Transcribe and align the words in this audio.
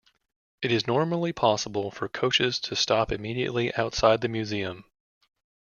It 0.63 0.71
is 0.71 0.87
normally 0.87 1.31
possible 1.31 1.91
for 1.91 2.09
coaches 2.09 2.59
to 2.61 2.75
stop 2.75 3.11
immediately 3.11 3.71
outside 3.75 4.21
the 4.21 4.27
museum. 4.29 4.83